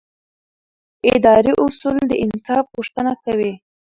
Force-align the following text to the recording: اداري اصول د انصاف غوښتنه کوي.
اداري 1.15 1.53
اصول 1.65 1.97
د 2.07 2.11
انصاف 2.23 2.63
غوښتنه 2.75 3.13
کوي. 3.23 3.53